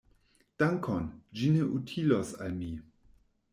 [0.63, 1.09] Dankon;
[1.41, 2.73] ĝi ne utilos al mi.